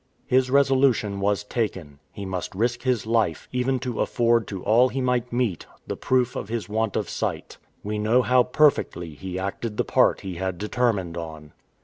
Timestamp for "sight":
7.07-7.59